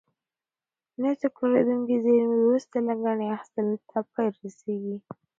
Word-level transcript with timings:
نه 1.01 1.09
تکرارېدونکې 1.21 1.95
زېرمې 2.05 2.37
وروسته 2.43 2.75
له 2.87 2.93
ګټې 3.03 3.25
اخیستنې 3.35 3.75
پای 3.87 4.01
ته 4.13 4.21
رسیږي. 4.43 4.95